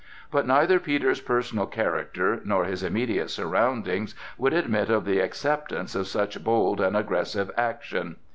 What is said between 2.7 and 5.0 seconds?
immediate surroundings would admit